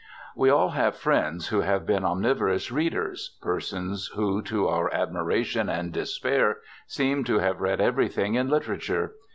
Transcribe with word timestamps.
We 0.35 0.49
all 0.49 0.69
have 0.71 0.95
friends 0.97 1.49
who 1.49 1.61
have 1.61 1.85
been 1.85 2.01
omniverous 2.03 2.71
readers, 2.71 3.37
persons 3.39 4.07
who, 4.15 4.41
to 4.41 4.67
our 4.67 4.91
admiration 4.91 5.69
and 5.69 5.93
despair, 5.93 6.57
seem 6.87 7.23
to 7.25 7.37
have 7.37 7.61
read 7.61 7.79
everything 7.79 8.33
in 8.33 8.49
"literature." 8.49 9.13